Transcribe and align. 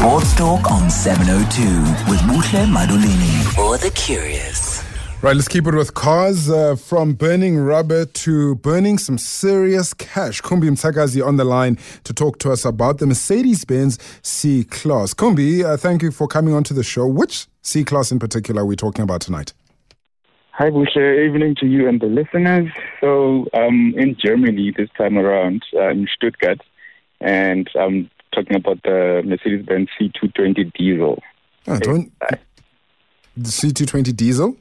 Sports 0.00 0.34
Talk 0.34 0.70
on 0.70 0.88
702 0.88 1.62
with 2.10 2.20
Muhle 2.20 2.64
Madulini 2.64 3.44
for 3.54 3.76
the 3.76 3.90
curious. 3.90 4.82
Right, 5.20 5.36
let's 5.36 5.46
keep 5.46 5.66
it 5.66 5.74
with 5.74 5.92
cars. 5.92 6.48
Uh, 6.48 6.74
from 6.74 7.12
burning 7.12 7.58
rubber 7.58 8.06
to 8.06 8.54
burning 8.54 8.96
some 8.96 9.18
serious 9.18 9.92
cash. 9.92 10.40
Kumbi 10.40 10.70
Mtakazi 10.70 11.22
on 11.22 11.36
the 11.36 11.44
line 11.44 11.76
to 12.04 12.14
talk 12.14 12.38
to 12.38 12.50
us 12.50 12.64
about 12.64 12.96
the 12.96 13.06
Mercedes 13.06 13.66
Benz 13.66 13.98
C 14.22 14.64
Class. 14.64 15.12
Kumbi, 15.12 15.62
uh, 15.62 15.76
thank 15.76 16.00
you 16.00 16.10
for 16.10 16.26
coming 16.26 16.54
onto 16.54 16.72
the 16.72 16.82
show. 16.82 17.06
Which 17.06 17.46
C 17.60 17.84
Class 17.84 18.10
in 18.10 18.18
particular 18.18 18.62
are 18.62 18.66
we 18.66 18.76
talking 18.76 19.02
about 19.02 19.20
tonight? 19.20 19.52
Hi, 20.52 20.70
Bushe. 20.70 21.26
Evening 21.26 21.54
to 21.56 21.66
you 21.66 21.86
and 21.86 22.00
the 22.00 22.06
listeners. 22.06 22.70
So, 23.02 23.44
um, 23.52 23.92
in 23.98 24.16
Germany 24.18 24.72
this 24.74 24.88
time 24.96 25.18
around, 25.18 25.62
uh, 25.74 25.90
in 25.90 26.08
Stuttgart, 26.16 26.62
and 27.20 27.68
I'm 27.78 28.08
talking 28.32 28.56
about 28.56 28.82
the 28.82 29.22
Mercedes 29.24 29.64
Benz 29.64 29.88
C220 29.98 30.72
diesel. 30.74 31.22
Oh, 31.66 31.78
don't, 31.78 32.12
the 33.36 33.48
C220 33.48 34.16
diesel? 34.16 34.56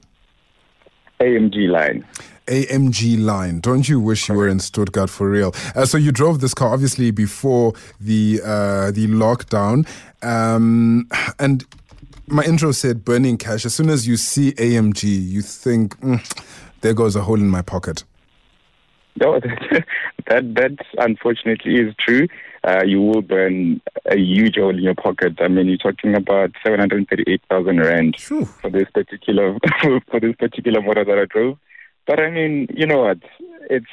AMG 1.19 1.69
line. 1.69 2.05
AMG 2.47 3.23
line. 3.23 3.59
Don't 3.59 3.87
you 3.87 3.99
wish 3.99 4.29
you 4.29 4.35
were 4.35 4.47
in 4.47 4.59
Stuttgart 4.59 5.09
for 5.09 5.29
real? 5.29 5.53
Uh, 5.75 5.85
so 5.85 5.97
you 5.97 6.11
drove 6.11 6.39
this 6.41 6.53
car 6.53 6.73
obviously 6.73 7.11
before 7.11 7.73
the 7.99 8.41
uh, 8.43 8.91
the 8.91 9.07
lockdown, 9.07 9.87
um, 10.23 11.07
and 11.37 11.65
my 12.27 12.43
intro 12.43 12.71
said 12.71 13.05
burning 13.05 13.37
cash. 13.37 13.65
As 13.65 13.75
soon 13.75 13.89
as 13.89 14.07
you 14.07 14.17
see 14.17 14.53
AMG, 14.53 15.03
you 15.03 15.41
think 15.41 15.99
mm, 15.99 16.19
there 16.81 16.93
goes 16.93 17.15
a 17.15 17.21
hole 17.21 17.39
in 17.39 17.49
my 17.49 17.61
pocket. 17.61 18.03
No, 19.15 19.39
that 20.27 20.55
that 20.55 20.77
unfortunately 20.97 21.75
is 21.75 21.93
true. 21.99 22.27
Uh, 22.63 22.83
you 22.85 23.01
will 23.01 23.21
burn 23.21 23.81
a 24.05 24.17
huge 24.17 24.55
hole 24.55 24.69
in 24.69 24.83
your 24.83 24.95
pocket. 24.95 25.33
I 25.39 25.47
mean, 25.47 25.67
you're 25.67 25.77
talking 25.77 26.15
about 26.15 26.51
seven 26.63 26.79
hundred 26.79 27.07
thirty-eight 27.09 27.41
thousand 27.49 27.79
rand 27.79 28.15
Phew. 28.17 28.45
for 28.45 28.69
this 28.69 28.87
particular 28.93 29.57
for 30.11 30.19
this 30.19 30.35
particular 30.35 30.81
model 30.81 31.05
that 31.05 31.17
I 31.17 31.25
drove. 31.25 31.57
But 32.05 32.19
I 32.19 32.29
mean, 32.29 32.67
you 32.73 32.85
know 32.85 32.99
what? 32.99 33.19
It's 33.69 33.85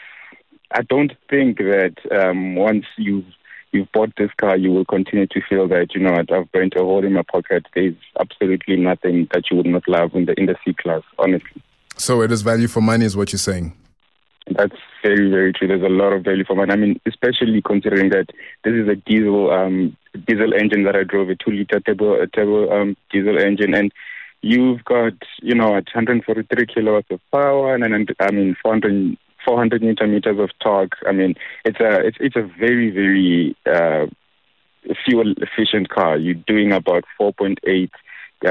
I 0.71 0.83
don't 0.83 1.13
think 1.31 1.59
that 1.59 1.95
um, 2.11 2.57
once 2.57 2.87
you've 2.97 3.27
you've 3.73 3.91
bought 3.93 4.13
this 4.17 4.31
car, 4.41 4.57
you 4.57 4.73
will 4.73 4.85
continue 4.85 5.27
to 5.29 5.41
feel 5.49 5.69
that 5.69 5.95
you 5.95 6.01
know 6.01 6.13
what 6.13 6.33
I've 6.33 6.51
burnt 6.53 6.75
a 6.77 6.81
hole 6.81 7.05
in 7.05 7.13
my 7.13 7.23
pocket. 7.23 7.67
There's 7.75 7.95
absolutely 8.19 8.77
nothing 8.77 9.29
that 9.33 9.45
you 9.51 9.57
would 9.57 9.67
not 9.67 9.87
love 9.89 10.15
in 10.15 10.27
the 10.27 10.35
in 10.39 10.47
the 10.47 10.57
C 10.65 10.75
class, 10.75 11.03
honestly. 11.19 11.63
So 11.97 12.23
it 12.23 12.33
is 12.33 12.43
value 12.43 12.69
for 12.69 12.81
money, 12.81 13.07
is 13.07 13.17
what 13.17 13.33
you're 13.33 13.39
saying. 13.39 13.75
That's 14.49 14.77
very, 15.03 15.29
very 15.29 15.53
true. 15.53 15.67
There's 15.67 15.83
a 15.83 15.89
lot 15.89 16.13
of 16.13 16.23
value 16.23 16.45
for 16.45 16.55
money. 16.55 16.73
I 16.73 16.77
mean, 16.77 17.01
especially 17.05 17.61
considering 17.63 18.11
that 18.11 18.27
this 18.63 18.75
is 18.75 18.89
a 18.89 18.95
diesel 18.95 19.51
um, 19.51 19.97
diesel 20.27 20.55
engine 20.55 20.85
that 20.85 20.95
I 20.95 21.03
drove, 21.03 21.31
a 21.31 21.35
two 21.35 21.51
liter 21.51 21.81
turbo, 21.81 22.21
a 22.21 22.29
turbo 22.29 22.71
um, 22.71 22.97
diesel 23.11 23.39
engine, 23.39 23.75
and 23.75 23.93
you've 24.43 24.85
got 24.85 25.15
you 25.43 25.55
know 25.55 25.71
143 25.71 26.67
kilowatts 26.67 27.09
of 27.11 27.21
power 27.33 27.75
and, 27.75 27.83
and 27.83 28.15
I 28.21 28.31
mean 28.31 28.57
400 28.63 29.17
400 29.45 29.83
newton 29.83 30.13
meters 30.13 30.39
of 30.39 30.51
torque. 30.63 30.97
I 31.07 31.13
mean, 31.13 31.35
it's 31.65 31.81
a 31.81 32.07
it's 32.07 32.17
it's 32.21 32.37
a 32.37 32.49
very 32.59 32.91
very 32.91 33.57
uh, 33.67 34.07
fuel 35.05 35.35
efficient 35.39 35.89
car. 35.89 36.17
You're 36.17 36.35
doing 36.35 36.73
about 36.73 37.05
4.8 37.21 37.91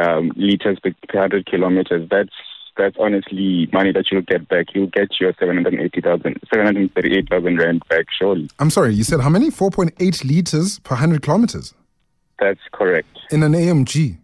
um, 0.01 0.31
liters 0.35 0.79
per, 0.81 0.91
per 1.07 1.19
100 1.19 1.45
kilometers. 1.45 2.07
That's 2.09 2.33
that's 2.77 2.95
honestly 2.99 3.69
money 3.71 3.91
that 3.91 4.05
you'll 4.11 4.21
get 4.21 4.47
back. 4.47 4.67
You'll 4.73 4.87
get 4.87 5.19
your 5.19 5.33
780,000, 5.39 6.39
738,000 6.53 7.57
rand 7.57 7.81
back, 7.89 8.05
surely. 8.17 8.49
I'm 8.59 8.69
sorry, 8.69 8.93
you 8.93 9.03
said 9.03 9.21
how 9.21 9.29
many? 9.29 9.49
4.8 9.49 10.23
liters 10.25 10.79
per 10.79 10.95
100 10.95 11.21
kilometers 11.21 11.73
That's 12.39 12.59
correct. 12.71 13.07
in 13.31 13.43
an 13.43 13.53
AMG. 13.53 14.17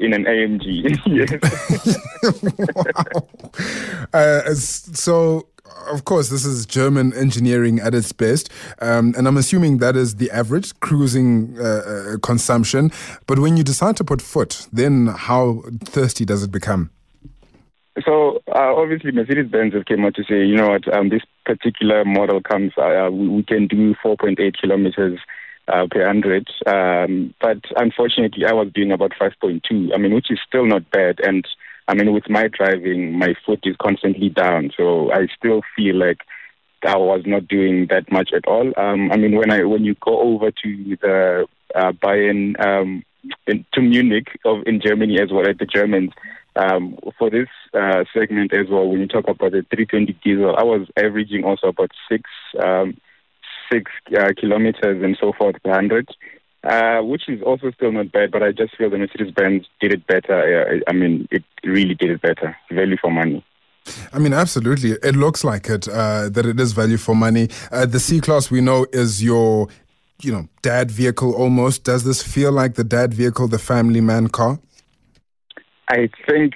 In 0.00 0.14
an 0.14 0.24
AMG, 0.24 0.98
yes. 1.06 1.30
wow. 4.14 4.18
Uh, 4.18 4.54
so, 4.54 5.46
of 5.90 6.04
course, 6.06 6.30
this 6.30 6.44
is 6.46 6.64
German 6.64 7.12
engineering 7.12 7.78
at 7.78 7.94
its 7.94 8.10
best, 8.10 8.48
um, 8.80 9.14
and 9.16 9.28
I'm 9.28 9.36
assuming 9.36 9.78
that 9.78 9.94
is 9.94 10.16
the 10.16 10.30
average 10.30 10.78
cruising 10.80 11.56
uh, 11.60 11.62
uh, 11.62 12.18
consumption. 12.22 12.90
But 13.26 13.38
when 13.38 13.56
you 13.58 13.62
decide 13.62 13.96
to 13.98 14.04
put 14.04 14.22
foot, 14.22 14.66
then 14.72 15.08
how 15.08 15.62
thirsty 15.84 16.24
does 16.24 16.42
it 16.42 16.50
become? 16.50 16.90
So 18.04 18.42
uh, 18.48 18.74
obviously, 18.74 19.12
Mercedes-Benz 19.12 19.74
have 19.74 19.84
came 19.84 20.04
out 20.04 20.14
to 20.14 20.24
say, 20.24 20.44
you 20.44 20.56
know 20.56 20.70
what, 20.70 20.92
um, 20.94 21.10
this 21.10 21.22
particular 21.44 22.04
model 22.04 22.40
comes, 22.40 22.72
uh, 22.78 23.10
we, 23.12 23.28
we 23.28 23.42
can 23.42 23.66
do 23.66 23.94
4.8 24.02 24.56
kilometers 24.56 25.18
uh, 25.68 25.86
per 25.90 26.06
hundred. 26.06 26.48
Um, 26.66 27.34
but 27.40 27.58
unfortunately, 27.76 28.44
I 28.46 28.54
was 28.54 28.68
doing 28.74 28.92
about 28.92 29.12
5.2. 29.20 29.94
I 29.94 29.98
mean, 29.98 30.14
which 30.14 30.30
is 30.30 30.40
still 30.46 30.66
not 30.66 30.90
bad. 30.90 31.20
And 31.22 31.46
I 31.88 31.94
mean, 31.94 32.12
with 32.12 32.28
my 32.30 32.48
driving, 32.48 33.18
my 33.18 33.34
foot 33.44 33.60
is 33.64 33.76
constantly 33.80 34.30
down, 34.30 34.70
so 34.76 35.12
I 35.12 35.26
still 35.36 35.62
feel 35.76 35.96
like 35.96 36.18
I 36.86 36.96
was 36.96 37.22
not 37.26 37.48
doing 37.48 37.88
that 37.90 38.10
much 38.10 38.30
at 38.34 38.46
all. 38.46 38.72
Um, 38.76 39.12
I 39.12 39.16
mean, 39.16 39.36
when 39.36 39.50
I 39.50 39.64
when 39.64 39.84
you 39.84 39.94
go 40.00 40.20
over 40.20 40.50
to 40.50 40.96
the 41.00 41.46
uh, 41.74 41.92
Bayern 41.92 42.58
um, 42.64 43.04
in, 43.46 43.64
to 43.74 43.80
Munich 43.80 44.28
of 44.44 44.62
in 44.66 44.80
Germany 44.80 45.20
as 45.20 45.30
well 45.30 45.48
at 45.48 45.58
the 45.58 45.66
Germans. 45.66 46.12
Um, 46.54 46.98
for 47.18 47.30
this 47.30 47.48
uh, 47.72 48.04
segment 48.12 48.52
as 48.52 48.68
well, 48.70 48.86
when 48.86 49.00
you 49.00 49.08
talk 49.08 49.24
about 49.24 49.52
the 49.52 49.64
320 49.74 50.12
diesel, 50.22 50.54
I 50.56 50.64
was 50.64 50.86
averaging 50.98 51.44
also 51.44 51.68
about 51.68 51.90
six 52.10 52.28
um, 52.62 52.96
six 53.72 53.90
uh, 54.18 54.28
kilometers 54.38 55.02
and 55.02 55.16
so 55.18 55.32
forth 55.32 55.56
per 55.62 55.72
hundred, 55.72 56.08
uh, 56.64 57.00
which 57.00 57.28
is 57.28 57.40
also 57.42 57.70
still 57.70 57.92
not 57.92 58.12
bad. 58.12 58.30
But 58.30 58.42
I 58.42 58.52
just 58.52 58.76
feel 58.76 58.90
the 58.90 58.98
Mercedes 58.98 59.32
Benz 59.32 59.66
did 59.80 59.92
it 59.92 60.06
better. 60.06 60.76
Uh, 60.76 60.90
I 60.90 60.92
mean, 60.92 61.26
it 61.30 61.44
really 61.64 61.94
did 61.94 62.10
it 62.10 62.22
better. 62.22 62.56
Value 62.70 62.96
for 63.00 63.10
money. 63.10 63.44
I 64.12 64.18
mean, 64.18 64.32
absolutely. 64.32 64.92
It 65.02 65.16
looks 65.16 65.42
like 65.42 65.68
it, 65.68 65.88
uh, 65.88 66.28
that 66.28 66.46
it 66.46 66.60
is 66.60 66.72
value 66.72 66.98
for 66.98 67.16
money. 67.16 67.48
Uh, 67.70 67.86
the 67.86 67.98
C 67.98 68.20
Class 68.20 68.50
we 68.50 68.60
know 68.60 68.86
is 68.92 69.24
your, 69.24 69.68
you 70.20 70.32
know, 70.32 70.48
dad 70.60 70.90
vehicle 70.90 71.34
almost. 71.34 71.84
Does 71.84 72.04
this 72.04 72.22
feel 72.22 72.52
like 72.52 72.74
the 72.74 72.84
dad 72.84 73.12
vehicle, 73.12 73.48
the 73.48 73.58
family 73.58 74.00
man 74.00 74.28
car? 74.28 74.60
I 75.92 76.08
think 76.26 76.54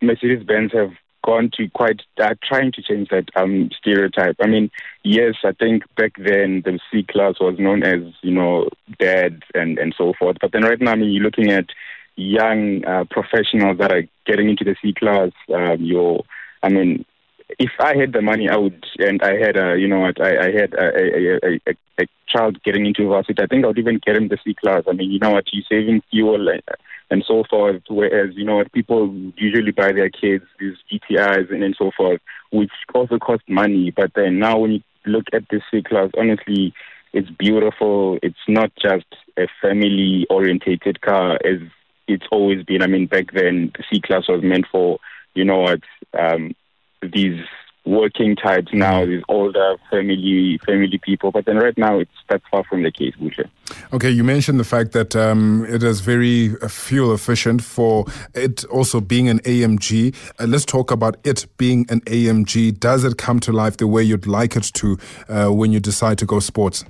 Mercedes 0.00 0.42
Benz 0.44 0.72
have 0.72 0.90
gone 1.24 1.52
to 1.56 1.68
quite 1.68 2.00
are 2.20 2.36
trying 2.42 2.72
to 2.72 2.82
change 2.82 3.08
that 3.10 3.28
um, 3.36 3.70
stereotype. 3.78 4.34
I 4.42 4.48
mean, 4.48 4.72
yes, 5.04 5.34
I 5.44 5.52
think 5.52 5.84
back 5.96 6.12
then 6.16 6.62
the 6.64 6.80
C 6.90 7.04
class 7.08 7.34
was 7.40 7.60
known 7.60 7.84
as 7.84 8.00
you 8.22 8.32
know 8.32 8.68
dad 8.98 9.44
and 9.54 9.78
and 9.78 9.94
so 9.96 10.14
forth. 10.18 10.38
But 10.40 10.50
then 10.50 10.64
right 10.64 10.80
now, 10.80 10.92
I 10.92 10.96
mean, 10.96 11.12
you're 11.12 11.22
looking 11.22 11.52
at 11.52 11.66
young 12.16 12.84
uh, 12.84 13.04
professionals 13.08 13.78
that 13.78 13.92
are 13.92 14.02
getting 14.26 14.50
into 14.50 14.64
the 14.64 14.74
C 14.82 14.92
class. 14.92 15.30
Um, 15.54 15.80
your, 15.80 16.24
I 16.64 16.68
mean, 16.68 17.04
if 17.58 17.70
I 17.80 17.96
had 17.96 18.12
the 18.12 18.22
money, 18.22 18.48
I 18.48 18.56
would, 18.56 18.84
and 18.98 19.22
I 19.22 19.36
had 19.36 19.56
a, 19.56 19.76
you 19.78 19.88
know 19.88 20.00
what, 20.00 20.20
I, 20.20 20.46
I 20.46 20.52
had 20.52 20.74
a, 20.74 20.86
a, 20.96 21.60
a, 21.66 21.76
a, 22.00 22.06
child 22.28 22.62
getting 22.62 22.86
into 22.86 23.08
varsity. 23.08 23.42
I 23.42 23.46
think 23.46 23.64
I 23.64 23.68
would 23.68 23.78
even 23.78 24.00
get 24.04 24.16
him 24.16 24.28
the 24.28 24.38
C 24.42 24.54
class. 24.54 24.84
I 24.88 24.92
mean, 24.92 25.10
you 25.10 25.18
know 25.18 25.30
what, 25.30 25.44
you're 25.52 25.64
saving 25.68 26.02
fuel 26.10 26.48
and, 26.48 26.62
and 27.10 27.22
so 27.28 27.44
forth. 27.48 27.82
Whereas, 27.88 28.30
you 28.34 28.44
know 28.44 28.56
what, 28.56 28.72
people 28.72 29.14
usually 29.36 29.72
buy 29.72 29.92
their 29.92 30.08
kids 30.08 30.44
these 30.58 30.76
GTIs 30.90 31.52
and, 31.52 31.62
and 31.62 31.76
so 31.78 31.90
forth, 31.94 32.20
which 32.50 32.70
also 32.94 33.18
cost 33.18 33.42
money. 33.48 33.92
But 33.94 34.12
then 34.14 34.38
now 34.38 34.58
when 34.58 34.72
you 34.72 34.80
look 35.04 35.24
at 35.34 35.48
the 35.50 35.60
C 35.70 35.82
class, 35.82 36.10
honestly, 36.16 36.72
it's 37.12 37.28
beautiful. 37.30 38.18
It's 38.22 38.36
not 38.48 38.72
just 38.76 39.06
a 39.36 39.46
family 39.60 40.26
orientated 40.30 41.02
car 41.02 41.34
as 41.44 41.60
it's 42.08 42.26
always 42.32 42.64
been. 42.64 42.82
I 42.82 42.86
mean, 42.86 43.06
back 43.06 43.32
then 43.32 43.72
the 43.76 43.84
C 43.92 44.00
class 44.00 44.28
was 44.28 44.42
meant 44.42 44.66
for, 44.70 44.98
you 45.34 45.44
know 45.44 45.58
what, 45.60 45.80
um, 46.18 46.54
these 47.02 47.40
working 47.84 48.36
types 48.36 48.72
now, 48.72 49.04
these 49.04 49.22
older 49.28 49.76
family 49.90 50.58
family 50.64 50.98
people. 51.02 51.30
But 51.30 51.46
then 51.46 51.56
right 51.56 51.76
now, 51.76 51.98
it's 51.98 52.10
that's 52.28 52.44
far 52.50 52.64
from 52.64 52.82
the 52.82 52.92
case, 52.92 53.14
Busha. 53.20 53.48
Okay, 53.92 54.10
you 54.10 54.24
mentioned 54.24 54.60
the 54.60 54.64
fact 54.64 54.92
that 54.92 55.16
um, 55.16 55.66
it 55.68 55.82
is 55.82 56.00
very 56.00 56.54
fuel 56.68 57.12
efficient 57.12 57.62
for 57.62 58.04
it 58.34 58.64
also 58.66 59.00
being 59.00 59.28
an 59.28 59.40
AMG. 59.40 60.14
Uh, 60.38 60.46
let's 60.46 60.64
talk 60.64 60.90
about 60.90 61.16
it 61.24 61.46
being 61.56 61.86
an 61.88 62.00
AMG. 62.02 62.78
Does 62.78 63.04
it 63.04 63.16
come 63.16 63.40
to 63.40 63.52
life 63.52 63.78
the 63.78 63.88
way 63.88 64.02
you'd 64.02 64.26
like 64.26 64.56
it 64.56 64.64
to 64.74 64.98
uh, 65.28 65.48
when 65.48 65.72
you 65.72 65.80
decide 65.80 66.18
to 66.18 66.26
go 66.26 66.38
sports? 66.40 66.84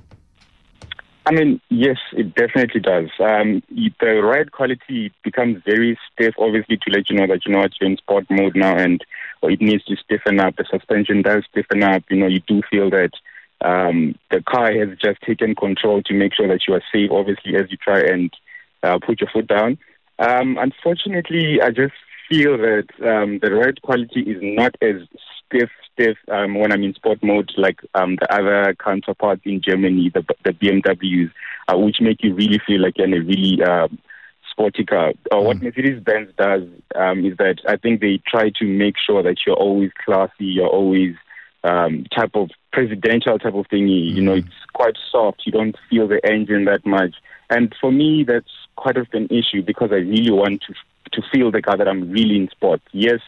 I 1.25 1.31
mean, 1.31 1.61
yes, 1.69 1.97
it 2.11 2.35
definitely 2.35 2.81
does. 2.81 3.09
Um, 3.19 3.63
the 3.69 4.21
ride 4.21 4.51
quality 4.51 5.13
becomes 5.23 5.61
very 5.65 5.97
stiff, 6.11 6.33
obviously, 6.37 6.77
to 6.77 6.91
let 6.91 7.09
you 7.09 7.17
know 7.17 7.27
that 7.27 7.45
you 7.45 7.53
know 7.53 7.59
what 7.59 7.71
you're 7.79 7.89
in 7.89 7.97
sport 7.97 8.25
mode 8.29 8.55
now, 8.55 8.75
and 8.75 9.03
it 9.43 9.61
needs 9.61 9.85
to 9.85 9.95
stiffen 9.95 10.39
up. 10.41 10.57
The 10.57 10.65
suspension 10.69 11.21
does 11.21 11.43
stiffen 11.49 11.81
up. 11.81 12.03
You 12.09 12.17
know, 12.17 12.27
you 12.27 12.41
do 12.45 12.61
feel 12.69 12.89
that 12.89 13.11
um, 13.63 14.15
the 14.31 14.41
car 14.41 14.73
has 14.73 14.97
just 15.01 15.21
taken 15.21 15.55
control 15.55 16.01
to 16.03 16.13
make 16.13 16.33
sure 16.33 16.47
that 16.49 16.67
you 16.67 16.73
are 16.73 16.83
safe. 16.91 17.09
Obviously, 17.11 17.55
as 17.55 17.71
you 17.71 17.77
try 17.77 18.01
and 18.01 18.29
uh, 18.83 18.99
put 18.99 19.21
your 19.21 19.29
foot 19.31 19.47
down. 19.47 19.77
Um, 20.19 20.57
unfortunately, 20.59 21.61
I 21.61 21.69
just 21.69 21.93
feel 22.29 22.57
that 22.57 22.87
um, 23.01 23.39
the 23.41 23.51
ride 23.51 23.81
quality 23.81 24.21
is 24.21 24.37
not 24.41 24.75
as 24.81 25.07
stiff, 25.45 25.69
stiff 25.93 26.17
um, 26.29 26.55
when 26.55 26.71
I'm 26.71 26.83
in 26.83 26.93
sport 26.93 27.23
mode 27.23 27.51
like 27.57 27.79
um, 27.93 28.17
the 28.19 28.33
other 28.33 28.75
counterparts 28.75 29.41
in 29.45 29.61
Germany, 29.61 30.11
the, 30.13 30.23
the 30.43 30.51
BMWs. 30.51 31.31
uh, 31.67 31.77
which 31.77 31.97
make 32.01 32.23
you 32.23 32.33
really 32.33 32.59
feel 32.65 32.81
like 32.81 32.97
you're 32.97 33.07
in 33.07 33.13
a 33.13 33.21
really 33.21 33.61
uh, 33.63 33.87
sporty 34.51 34.83
car. 34.85 35.09
Uh, 35.31 35.35
mm. 35.35 35.43
What 35.43 35.61
Mercedes 35.61 36.01
Benz 36.03 36.29
does 36.37 36.63
um, 36.95 37.25
is 37.25 37.37
that 37.37 37.57
I 37.67 37.77
think 37.77 38.01
they 38.01 38.21
try 38.27 38.51
to 38.59 38.65
make 38.65 38.95
sure 38.97 39.23
that 39.23 39.37
you're 39.45 39.55
always 39.55 39.91
classy, 40.03 40.45
you're 40.45 40.67
always 40.67 41.15
um, 41.63 42.05
type 42.15 42.31
of 42.35 42.49
presidential 42.71 43.39
type 43.39 43.53
of 43.53 43.67
thingy. 43.67 44.11
Mm. 44.11 44.15
You 44.15 44.21
know, 44.21 44.35
mm. 44.35 44.45
it's 44.45 44.55
quite 44.73 44.97
soft. 45.11 45.43
You 45.45 45.51
don't 45.51 45.75
feel 45.89 46.07
the 46.07 46.21
engine 46.25 46.65
that 46.65 46.85
much. 46.85 47.15
And 47.49 47.73
for 47.79 47.91
me, 47.91 48.23
that's 48.23 48.51
quite 48.75 48.97
of 48.97 49.07
an 49.13 49.27
issue 49.27 49.61
because 49.61 49.89
I 49.91 49.97
really 49.97 50.31
want 50.31 50.63
to 50.63 50.73
to 51.11 51.21
feel 51.31 51.51
the 51.51 51.61
car 51.61 51.77
that 51.77 51.87
I'm 51.87 52.09
really 52.09 52.37
in 52.37 52.49
sport. 52.49 52.81
Yes, 52.91 53.19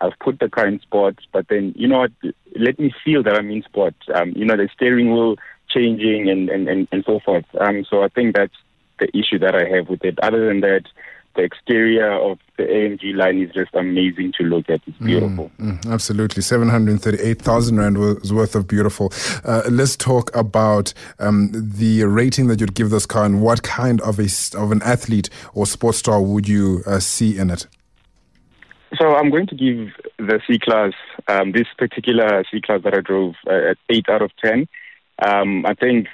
I've 0.00 0.18
put 0.18 0.38
the 0.38 0.48
car 0.48 0.66
in 0.66 0.80
sport, 0.80 1.18
but 1.32 1.48
then 1.48 1.72
you 1.76 1.88
know 1.88 1.98
what? 1.98 2.12
Let 2.58 2.78
me 2.78 2.92
feel 3.04 3.22
that 3.22 3.34
I'm 3.34 3.50
in 3.50 3.62
sport. 3.62 3.94
Um, 4.14 4.32
you 4.34 4.44
know, 4.44 4.56
the 4.56 4.68
steering 4.74 5.12
wheel 5.12 5.36
changing 5.68 6.28
and 6.28 6.48
and 6.48 6.68
and, 6.68 6.88
and 6.90 7.04
so 7.04 7.20
forth. 7.20 7.44
Um, 7.60 7.84
so 7.88 8.02
I 8.02 8.08
think 8.08 8.34
that's 8.34 8.56
the 8.98 9.08
issue 9.16 9.38
that 9.38 9.54
I 9.54 9.68
have 9.68 9.88
with 9.88 10.04
it. 10.04 10.18
Other 10.22 10.46
than 10.46 10.60
that, 10.60 10.84
the 11.36 11.42
exterior 11.42 12.12
of 12.12 12.38
the 12.56 12.64
AMG 12.64 13.14
line 13.14 13.40
is 13.40 13.50
just 13.52 13.74
amazing 13.74 14.32
to 14.38 14.44
look 14.44 14.68
at. 14.68 14.80
It's 14.86 14.98
mm, 14.98 15.06
beautiful. 15.06 15.50
Mm, 15.58 15.82
mm, 15.82 15.92
absolutely. 15.92 16.42
738,000 16.42 17.78
Rand 17.78 17.98
was 17.98 18.32
worth 18.32 18.54
of 18.54 18.66
beautiful. 18.66 19.12
Uh, 19.44 19.62
let's 19.70 19.96
talk 19.96 20.34
about 20.34 20.92
um, 21.18 21.50
the 21.52 22.04
rating 22.04 22.48
that 22.48 22.60
you'd 22.60 22.74
give 22.74 22.90
this 22.90 23.06
car 23.06 23.24
and 23.24 23.40
what 23.40 23.62
kind 23.62 24.00
of, 24.02 24.18
a, 24.18 24.28
of 24.56 24.72
an 24.72 24.82
athlete 24.82 25.30
or 25.54 25.66
sports 25.66 25.98
star 25.98 26.20
would 26.20 26.48
you 26.48 26.82
uh, 26.86 26.98
see 26.98 27.38
in 27.38 27.50
it? 27.50 27.66
So 29.00 29.14
I'm 29.14 29.30
going 29.30 29.46
to 29.46 29.54
give 29.54 29.92
the 30.18 30.40
C 30.46 30.58
class, 30.58 30.92
um, 31.26 31.52
this 31.52 31.66
particular 31.78 32.44
C 32.50 32.60
class 32.60 32.82
that 32.84 32.94
I 32.94 33.00
drove, 33.00 33.34
uh, 33.48 33.74
8 33.88 34.04
out 34.10 34.20
of 34.20 34.30
10. 34.44 34.68
Um, 35.26 35.64
I 35.64 35.72
think 35.74 36.06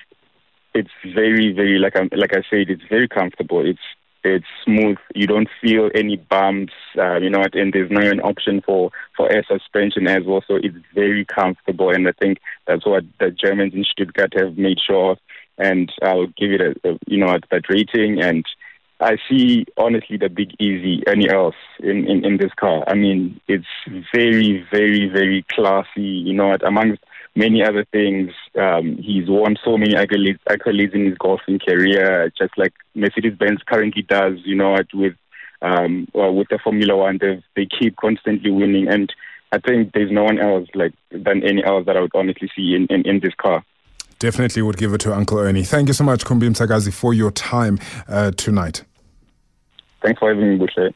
it's 0.72 0.90
very, 1.04 1.52
very 1.52 1.78
like 1.78 1.96
I 1.96 2.08
like 2.14 2.32
I 2.32 2.42
said, 2.48 2.70
it's 2.70 2.82
very 2.88 3.08
comfortable. 3.08 3.64
It's 3.66 3.80
it's 4.22 4.46
smooth. 4.64 4.98
You 5.14 5.26
don't 5.26 5.48
feel 5.60 5.90
any 5.94 6.16
bumps. 6.16 6.72
Uh, 6.96 7.16
you 7.16 7.30
know, 7.30 7.44
and 7.52 7.72
there's 7.72 7.90
no 7.90 8.08
an 8.08 8.20
option 8.20 8.60
for 8.64 8.90
for 9.16 9.30
air 9.32 9.44
suspension 9.48 10.06
as 10.06 10.24
well. 10.24 10.44
So 10.46 10.56
it's 10.56 10.76
very 10.94 11.24
comfortable, 11.24 11.90
and 11.90 12.06
I 12.06 12.12
think 12.12 12.38
that's 12.66 12.86
what 12.86 13.04
the 13.18 13.30
Germans 13.30 13.74
in 13.74 13.84
Stuttgart 13.84 14.34
have 14.36 14.58
made 14.58 14.78
sure 14.84 15.12
of. 15.12 15.18
And 15.58 15.90
I'll 16.02 16.26
give 16.26 16.52
it 16.52 16.60
a, 16.60 16.88
a 16.88 16.98
you 17.06 17.18
know 17.18 17.36
that 17.50 17.68
rating 17.68 18.20
and. 18.22 18.44
I 19.00 19.16
see 19.28 19.66
honestly 19.76 20.16
the 20.16 20.28
big 20.28 20.52
easy 20.58 21.02
Ernie 21.06 21.28
Els 21.28 21.54
in, 21.80 22.06
in, 22.08 22.24
in 22.24 22.36
this 22.38 22.52
car. 22.56 22.82
I 22.86 22.94
mean, 22.94 23.40
it's 23.46 23.66
very, 24.14 24.66
very, 24.70 25.08
very 25.08 25.44
classy, 25.50 26.00
you 26.00 26.32
know, 26.32 26.56
amongst 26.66 27.02
many 27.34 27.62
other 27.62 27.84
things. 27.92 28.30
Um, 28.58 28.96
he's 28.96 29.28
won 29.28 29.56
so 29.62 29.76
many 29.76 29.94
accolades, 29.94 30.94
in 30.94 31.06
his 31.06 31.18
golfing 31.18 31.58
career, 31.58 32.32
just 32.38 32.56
like 32.56 32.72
Mercedes 32.94 33.34
Benz 33.34 33.60
currently 33.66 34.02
does. 34.02 34.38
You 34.44 34.56
know, 34.56 34.78
with 34.94 35.14
um, 35.60 36.08
with 36.14 36.48
the 36.48 36.58
Formula 36.62 36.96
One, 36.96 37.18
they 37.20 37.42
they 37.54 37.66
keep 37.66 37.96
constantly 37.96 38.50
winning, 38.50 38.88
and 38.88 39.12
I 39.52 39.58
think 39.58 39.92
there's 39.92 40.10
no 40.10 40.24
one 40.24 40.38
else 40.38 40.68
like 40.74 40.94
than 41.10 41.44
Ernie 41.44 41.64
Els 41.64 41.86
that 41.86 41.96
I 41.96 42.00
would 42.00 42.14
honestly 42.14 42.50
see 42.56 42.74
in, 42.74 42.86
in, 42.86 43.06
in 43.06 43.20
this 43.20 43.34
car. 43.34 43.62
Definitely 44.18 44.62
would 44.62 44.78
give 44.78 44.94
it 44.94 45.00
to 45.02 45.14
Uncle 45.14 45.38
Ernie. 45.38 45.62
Thank 45.62 45.88
you 45.88 45.94
so 45.94 46.04
much, 46.04 46.24
Khumbi 46.24 46.48
Mtshakazi, 46.48 46.92
for 46.92 47.12
your 47.12 47.30
time 47.30 47.78
uh, 48.08 48.30
tonight. 48.32 48.82
Thanks 50.02 50.18
for 50.18 50.32
having 50.32 50.58
me, 50.58 50.66
Bushle. 50.66 50.94